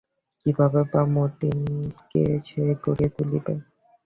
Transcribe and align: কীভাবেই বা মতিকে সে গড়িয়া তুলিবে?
কীভাবেই 0.39 0.85
বা 0.91 1.01
মতিকে 1.13 2.23
সে 2.47 2.61
গড়িয়া 2.83 3.09
তুলিবে? 3.15 3.53